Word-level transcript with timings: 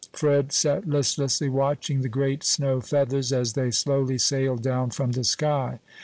Fred 0.13 0.51
sat 0.51 0.87
listlessly 0.89 1.47
watching 1.47 2.01
the 2.01 2.09
great 2.09 2.43
snow 2.43 2.81
feathers, 2.81 3.31
as 3.31 3.53
they 3.53 3.69
slowly 3.69 4.17
sailed 4.17 4.63
down 4.63 4.89
from 4.89 5.11
the 5.11 5.23
sky. 5.23 5.79